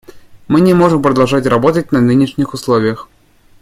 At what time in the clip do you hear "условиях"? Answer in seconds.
2.55-3.07